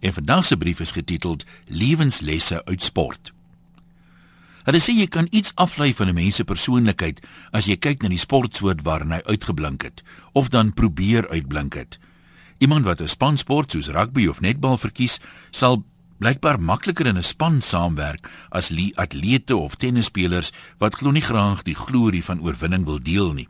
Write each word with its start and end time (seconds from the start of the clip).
En 0.00 0.12
vandag 0.12 0.46
se 0.46 0.56
brief 0.56 0.80
is 0.80 0.92
getiteld 0.92 1.44
Lewenslesse 1.66 2.64
uit 2.64 2.82
sport. 2.82 3.32
Hulle 4.68 4.80
sê 4.84 4.92
jy 4.92 5.06
kan 5.08 5.26
iets 5.30 5.54
aflei 5.56 5.94
van 5.94 6.08
'n 6.08 6.14
mens 6.14 6.36
se 6.36 6.44
persoonlikheid 6.44 7.24
as 7.50 7.64
jy 7.64 7.76
kyk 7.76 8.02
na 8.02 8.08
die 8.08 8.18
sportsoort 8.18 8.82
waarin 8.82 9.12
hy 9.12 9.20
uitgeblink 9.24 9.82
het 9.82 10.02
of 10.32 10.48
dan 10.48 10.74
probeer 10.74 11.28
uitblink 11.28 11.74
het. 11.74 11.98
Iemand 12.58 12.84
wat 12.84 13.00
'n 13.00 13.08
spansport 13.08 13.72
soos 13.72 13.88
rugby 13.88 14.26
of 14.26 14.40
netbal 14.40 14.76
verkies, 14.76 15.20
sal 15.50 15.84
blykbaar 16.18 16.60
makliker 16.60 17.06
in 17.06 17.16
'n 17.16 17.22
span 17.22 17.62
saamwerk 17.62 18.30
as 18.50 18.70
atlete 18.94 19.56
of 19.56 19.74
tennisspelers 19.74 20.52
wat 20.78 20.94
glo 20.94 21.10
nie 21.10 21.22
graag 21.22 21.62
die 21.62 21.74
glorie 21.74 22.24
van 22.24 22.40
oorwinning 22.40 22.84
wil 22.84 23.02
deel 23.02 23.32
nie. 23.32 23.48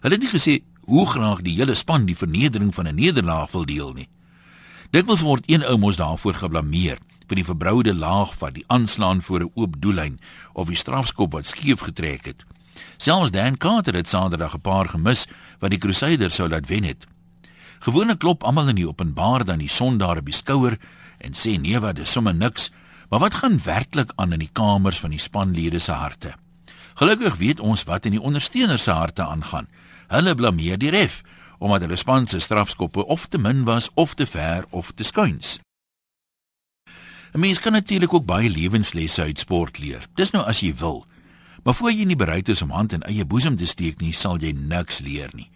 Hulle 0.00 0.14
het 0.14 0.22
nie 0.22 0.40
gesê 0.40 0.62
hoe 0.84 1.06
graag 1.06 1.42
die 1.42 1.56
hele 1.56 1.74
span 1.74 2.04
die 2.06 2.16
vernedering 2.16 2.74
van 2.74 2.86
'n 2.86 2.94
nederlaag 2.94 3.52
wil 3.52 3.64
deel 3.64 3.92
nie. 3.92 4.08
Dit 4.90 5.06
word 5.20 5.42
een 5.46 5.64
ou 5.66 5.76
mos 5.78 5.96
daarvoor 5.96 6.34
geblameer 6.34 6.98
vir 7.26 7.40
die 7.40 7.46
verbroude 7.46 7.94
laag 7.94 8.34
van 8.38 8.52
die 8.54 8.64
aanslaan 8.70 9.22
voor 9.22 9.40
'n 9.42 9.50
oop 9.54 9.80
doellyn 9.80 10.20
of 10.52 10.68
die 10.68 10.76
strafskop 10.76 11.32
wat 11.32 11.46
skeef 11.46 11.80
getrek 11.80 12.24
het. 12.24 12.44
Selfs 12.96 13.30
Dan 13.30 13.56
Carter 13.56 13.94
het 13.94 14.08
Saterdag 14.08 14.54
'n 14.54 14.60
paar 14.60 14.88
gemis 14.88 15.26
wat 15.58 15.70
die 15.70 15.78
Crusaders 15.78 16.34
sou 16.34 16.48
laat 16.48 16.66
wen 16.66 16.84
het. 16.84 17.06
Gewoonlik 17.78 18.18
klop 18.18 18.44
almal 18.44 18.68
in 18.68 18.74
die 18.74 18.88
openbaar 18.88 19.44
dan 19.44 19.58
die 19.58 19.68
son 19.68 19.98
daar 19.98 20.18
op 20.18 20.24
die 20.24 20.34
skouer 20.34 20.78
en 21.18 21.32
sê 21.32 21.60
nee 21.60 21.78
wat 21.80 21.96
dis 21.96 22.12
sommer 22.12 22.34
niks, 22.34 22.70
maar 23.10 23.20
wat 23.20 23.34
gaan 23.34 23.58
werklik 23.62 24.12
aan 24.14 24.32
in 24.32 24.38
die 24.38 24.52
kamers 24.52 24.98
van 24.98 25.10
die 25.10 25.18
spanlede 25.18 25.78
se 25.78 25.92
harte? 25.92 26.34
Gelukkig 26.94 27.36
weet 27.36 27.60
ons 27.60 27.82
wat 27.82 28.06
in 28.06 28.12
die 28.12 28.22
ondersteuners 28.22 28.82
se 28.82 28.90
harte 28.90 29.22
aangaan. 29.22 29.68
Hulle 30.08 30.34
blameer 30.34 30.78
die 30.78 30.90
ref 30.90 31.22
omdat 31.58 31.80
hulle 31.80 31.96
span 31.96 32.26
se 32.26 32.40
strafskoppe 32.40 33.06
of 33.06 33.26
te 33.26 33.38
min 33.38 33.64
was 33.64 33.90
of 33.94 34.14
te 34.14 34.26
ver 34.26 34.64
of 34.70 34.92
te 34.92 35.04
skuins. 35.04 35.58
'n 37.32 37.40
Mens 37.40 37.60
kan 37.60 37.72
natuurlik 37.72 38.14
ook 38.14 38.24
baie 38.24 38.50
lewenslesse 38.50 39.22
uit 39.22 39.38
sport 39.38 39.78
leer. 39.78 40.06
Dis 40.14 40.30
nou 40.30 40.44
as 40.44 40.60
jy 40.60 40.74
wil. 40.74 41.06
Maar 41.62 41.74
voor 41.74 41.92
jy 41.92 42.04
nie 42.04 42.16
bereid 42.16 42.48
is 42.48 42.62
om 42.62 42.70
hand 42.70 42.92
in 42.92 43.02
eie 43.02 43.24
boesem 43.24 43.56
te 43.56 43.66
steek 43.66 44.00
nie, 44.00 44.12
sal 44.12 44.38
jy 44.38 44.52
niks 44.52 45.00
leer 45.00 45.30
nie. 45.34 45.50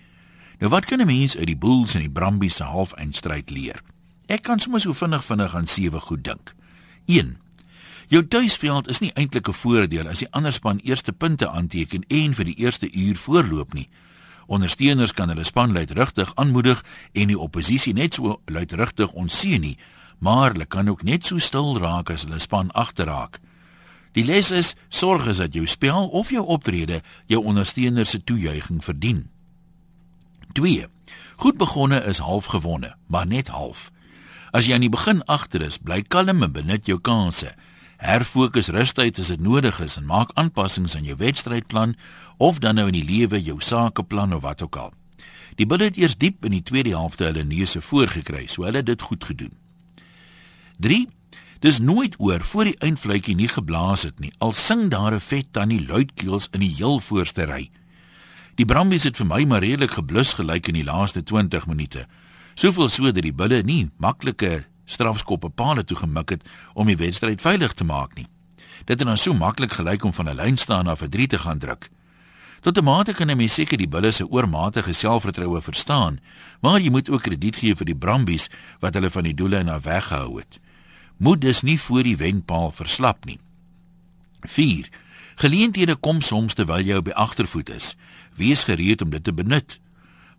Nou 0.59 0.71
wat 0.71 0.85
kan 0.85 1.01
'n 1.01 1.07
mens 1.07 1.37
uit 1.37 1.47
die 1.47 1.57
Bulls 1.57 1.95
en 1.95 2.01
die 2.01 2.11
Brumbies 2.11 2.55
se 2.55 2.65
halfeindstryd 2.65 3.51
leer? 3.51 3.83
Ek 4.27 4.43
kan 4.43 4.61
sommer 4.61 4.81
so 4.81 4.93
vinnig 4.93 5.25
vinnig 5.25 5.55
aan 5.55 5.67
sewe 5.67 6.01
goed 6.01 6.25
dink. 6.25 6.55
1. 7.07 7.39
Jou 8.09 8.29
tuisveld 8.29 8.89
is 8.89 8.99
nie 8.99 9.13
eintlik 9.15 9.49
'n 9.49 9.53
voordeel 9.53 10.09
as 10.09 10.19
die 10.19 10.31
ander 10.31 10.53
span 10.53 10.79
eerste 10.79 11.13
punte 11.13 11.49
aanteken 11.49 12.05
en 12.09 12.35
vir 12.35 12.45
die 12.45 12.55
eerste 12.55 12.93
uur 12.93 13.17
voorloop 13.17 13.73
nie. 13.75 13.89
Ondersteuners 14.51 15.13
kan 15.15 15.31
hulle 15.31 15.45
span 15.47 15.73
luidrigtig 15.73 16.33
aanmoedig 16.35 16.83
en 17.13 17.31
die 17.31 17.39
oppositie 17.39 17.93
net 17.95 18.17
so 18.19 18.41
luidrigtig 18.51 19.13
onseën 19.15 19.63
nie, 19.63 19.77
maar 20.19 20.51
hulle 20.51 20.67
kan 20.67 20.91
ook 20.91 21.05
net 21.07 21.27
so 21.27 21.39
stil 21.39 21.79
raak 21.79 22.11
as 22.11 22.27
hulle 22.27 22.41
span 22.43 22.73
agterraak. 22.75 23.39
Die 24.19 24.25
les 24.27 24.51
is: 24.51 24.75
sorg 24.89 25.29
as 25.31 25.39
dat 25.39 25.55
jou 25.55 25.67
spel 25.71 26.09
of 26.09 26.33
jou 26.35 26.43
optrede 26.43 26.99
jou 27.31 27.45
ondersteuners 27.45 28.11
se 28.11 28.25
toejuiging 28.25 28.83
verdien. 28.85 29.29
2. 30.59 30.89
Goed 31.37 31.57
begonne 31.57 32.03
is 32.11 32.19
half 32.19 32.51
gewonne, 32.51 32.97
maar 33.07 33.27
net 33.27 33.49
half. 33.55 33.91
As 34.51 34.67
jy 34.67 34.75
aan 34.75 34.83
die 34.83 34.91
begin 34.91 35.23
agter 35.31 35.63
is, 35.63 35.79
bly 35.79 36.03
kalm 36.03 36.43
en 36.43 36.53
benut 36.53 36.91
jou 36.91 36.99
kansse. 36.99 37.55
Herfokus 38.01 38.71
rustig 38.73 39.19
as 39.21 39.29
dit 39.29 39.41
nodig 39.41 39.77
is 39.85 39.99
en 40.01 40.07
maak 40.09 40.31
aanpassings 40.41 40.97
aan 40.97 41.05
jou 41.05 41.19
wedstrydplan 41.21 41.97
of 42.41 42.59
dan 42.65 42.81
nou 42.81 42.87
in 42.89 42.97
die 42.97 43.05
lewe 43.05 43.43
jou 43.43 43.59
sakeplan 43.61 44.33
of 44.33 44.41
wat 44.43 44.63
ook 44.65 44.77
al. 44.77 44.93
Die 45.61 45.67
bulle 45.69 45.91
het 45.91 45.99
eers 46.01 46.17
diep 46.17 46.47
in 46.49 46.55
die 46.57 46.65
tweede 46.65 46.95
helfte 46.97 47.27
hulle 47.29 47.45
neuse 47.45 47.83
voorgekry, 47.85 48.47
so 48.49 48.65
hulle 48.65 48.81
het 48.81 48.89
dit 48.89 49.03
goed 49.03 49.25
gedoen. 49.25 49.53
3. 50.81 51.09
Dis 51.61 51.83
nooit 51.85 52.17
oor 52.17 52.41
voor 52.41 52.71
die 52.71 52.79
eindfluitjie 52.81 53.37
nie 53.37 53.51
geblaas 53.53 54.07
het 54.09 54.21
nie. 54.25 54.33
Al 54.41 54.57
sing 54.57 54.89
daar 54.89 55.13
'n 55.13 55.21
vet 55.21 55.53
tannie 55.53 55.87
luidkeels 55.87 56.49
in 56.53 56.61
die 56.61 56.75
heel 56.75 57.01
voorste 57.01 57.45
ry. 57.45 57.71
Die 58.55 58.65
Brumbies 58.65 59.05
het 59.05 59.17
vir 59.17 59.27
my 59.27 59.45
maar 59.45 59.61
redelik 59.61 59.91
geblus 59.91 60.33
gelyk 60.33 60.69
in 60.69 60.75
die 60.75 60.85
laaste 60.85 61.23
20 61.23 61.67
minute. 61.67 62.07
Soveel 62.55 62.89
so 62.89 63.13
dat 63.13 63.23
die 63.23 63.33
bulle 63.33 63.63
nie 63.63 63.91
maklike 63.97 64.65
strafskoppe 64.91 65.51
paale 65.55 65.85
toe 65.85 65.97
gemik 65.97 66.35
het 66.35 66.47
om 66.75 66.91
die 66.91 66.99
wedstryd 66.99 67.41
veilig 67.41 67.75
te 67.79 67.85
maak 67.85 68.15
nie. 68.19 68.27
Dit 68.85 68.99
het 68.99 69.09
dan 69.09 69.17
so 69.17 69.35
maklik 69.35 69.73
gelyk 69.79 70.05
om 70.05 70.13
van 70.13 70.29
'n 70.29 70.37
lyn 70.37 70.59
staan 70.59 70.87
af 70.87 71.03
'n 71.03 71.09
3 71.09 71.27
te 71.27 71.39
gaan 71.39 71.59
druk. 71.59 71.91
Tot 72.61 72.79
'n 72.79 72.85
mate 72.85 73.13
kan 73.13 73.31
'n 73.31 73.37
mens 73.37 73.55
seker 73.55 73.79
die 73.79 73.89
bulle 73.89 74.11
se 74.11 74.27
oormatige 74.27 74.93
selfvertroue 74.93 75.63
verstaan, 75.63 76.21
maar 76.61 76.81
jy 76.81 76.91
moet 76.91 77.11
ook 77.11 77.23
krediet 77.23 77.57
gee 77.57 77.75
vir 77.77 77.87
die 77.87 77.97
Brumbies 77.97 78.49
wat 78.81 78.95
hulle 78.95 79.11
van 79.11 79.23
die 79.23 79.35
doele 79.35 79.63
na 79.63 79.81
weggehou 79.81 80.39
het 80.39 80.61
moet 81.21 81.41
dus 81.41 81.61
nie 81.61 81.81
voor 81.81 82.03
die 82.03 82.17
wenpaal 82.17 82.71
verslap 82.73 83.25
nie. 83.25 83.39
4. 84.41 84.89
Geleenthede 85.35 85.97
kom 85.97 86.21
soms 86.21 86.57
terwyl 86.57 86.81
jy 86.81 86.97
op 86.97 87.11
die 87.11 87.15
agtervoet 87.15 87.69
is. 87.75 87.93
Wees 88.41 88.65
gereed 88.65 89.03
om 89.05 89.11
dit 89.13 89.25
te 89.25 89.35
benut. 89.37 89.77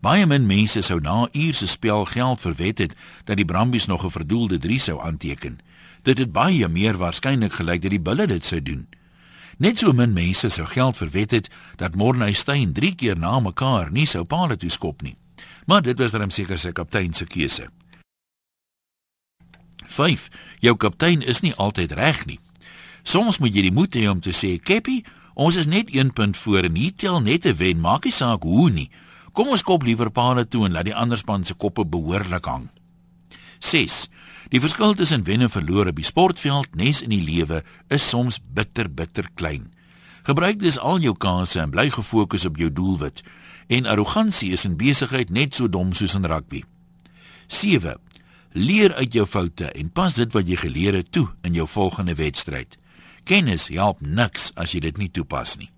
Baie 0.01 0.25
min 0.25 0.47
mense 0.49 0.81
sou 0.81 0.97
na 0.99 1.27
uur 1.31 1.53
se 1.53 1.67
spel 1.69 2.07
geld 2.09 2.41
verwet 2.41 2.79
het 2.81 2.93
dat 3.25 3.37
die 3.37 3.45
Brumbies 3.45 3.85
nog 3.85 4.05
'n 4.05 4.09
verdoelde 4.09 4.57
3 4.57 4.79
sou 4.79 5.01
aanteken. 5.01 5.59
Dit 6.01 6.17
het 6.17 6.31
baie 6.31 6.67
meer 6.67 6.97
waarskynlik 6.97 7.53
gelyk 7.53 7.81
dat 7.81 7.91
die 7.91 8.01
Bulle 8.01 8.27
dit 8.27 8.45
sou 8.45 8.61
doen. 8.61 8.87
Net 9.57 9.79
so 9.79 9.93
min 9.93 10.13
mense 10.13 10.49
sou 10.49 10.67
geld 10.67 10.97
verwet 10.97 11.31
het 11.31 11.49
dat 11.75 11.95
Morney 11.95 12.33
Steyn 12.33 12.73
3 12.73 12.95
keer 12.95 13.17
na 13.17 13.39
mekaar 13.39 13.91
nie 13.91 14.05
sou 14.05 14.23
paal 14.23 14.55
toe 14.55 14.69
skop 14.69 15.01
nie. 15.01 15.15
Maar 15.65 15.81
dit 15.81 15.99
was 15.99 16.11
dan 16.11 16.31
seker 16.31 16.59
sy 16.59 16.71
kaptein 16.71 17.13
se 17.13 17.25
keuse. 17.25 17.69
5. 19.85 20.27
Jou 20.59 20.77
kaptein 20.77 21.21
is 21.21 21.39
nie 21.39 21.55
altyd 21.55 21.91
reg 21.91 22.25
nie. 22.25 22.39
Soms 23.03 23.37
moet 23.37 23.53
jy 23.53 23.61
die 23.61 23.71
moed 23.71 23.95
hê 23.95 24.09
om 24.09 24.19
te 24.19 24.31
sê, 24.31 24.61
"Keppie, 24.63 25.05
ons 25.33 25.55
is 25.55 25.65
net 25.65 25.93
1 25.93 26.13
punt 26.13 26.37
voor 26.37 26.63
en 26.63 26.75
hier 26.75 26.95
tel 26.95 27.21
net 27.21 27.45
'n 27.45 27.55
wen, 27.55 27.79
maak 27.79 28.03
nie 28.03 28.13
saak 28.13 28.43
hoe 28.43 28.69
nie. 28.69 28.89
Kom 29.31 29.47
ons 29.47 29.63
kop 29.63 29.83
liewer 29.83 30.11
paale 30.11 30.47
toe 30.47 30.65
en 30.65 30.75
laat 30.75 30.89
die 30.89 30.95
ander 30.95 31.17
span 31.17 31.43
se 31.43 31.53
koppe 31.53 31.85
behoorlik 31.85 32.45
hang." 32.45 32.69
6. 33.59 34.07
Die 34.49 34.59
verskil 34.59 34.93
tussen 34.93 35.23
wen 35.23 35.41
en 35.41 35.49
verloor 35.49 35.87
op 35.87 35.95
die 35.95 36.05
sportveld, 36.05 36.75
nes 36.75 37.01
in 37.05 37.13
die 37.13 37.21
lewe, 37.21 37.61
is 37.87 38.09
soms 38.09 38.39
bitter 38.53 38.89
bitter 38.89 39.29
klein. 39.35 39.69
Gebruik 40.23 40.59
dus 40.59 40.79
al 40.79 40.99
jou 41.01 41.13
kansse 41.17 41.59
en 41.61 41.71
bly 41.73 41.89
gefokus 41.89 42.45
op 42.45 42.57
jou 42.57 42.69
doelwit. 42.73 43.23
En 43.67 43.85
arrogansie 43.85 44.51
is 44.51 44.65
in 44.65 44.77
besigheid 44.77 45.29
net 45.29 45.55
so 45.55 45.69
dom 45.69 45.93
soos 45.93 46.15
in 46.15 46.25
rugby. 46.25 46.63
7. 47.47 47.97
Leer 48.51 48.93
uit 48.93 49.13
jou 49.13 49.25
foute 49.25 49.71
en 49.71 49.89
pas 49.89 50.13
dit 50.15 50.33
wat 50.33 50.47
jy 50.47 50.57
geleer 50.59 50.97
het 50.99 51.11
toe 51.11 51.27
in 51.47 51.55
jou 51.55 51.67
volgende 51.67 52.15
wedstryd. 52.15 52.77
Kennis 53.23 53.69
help 53.71 54.01
niks 54.01 54.51
as 54.55 54.73
jy 54.75 54.81
dit 54.83 54.97
nie 54.97 55.09
toepas 55.09 55.55
nie. 55.57 55.69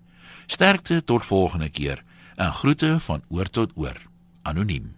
Sterkte 0.46 1.00
tot 1.04 1.24
volgende 1.24 1.68
keer. 1.68 2.02
'n 2.36 2.52
Groete 2.52 2.96
van 3.00 3.22
oor 3.28 3.50
tot 3.50 3.72
oor. 3.74 3.96
Anoniem. 4.42 4.94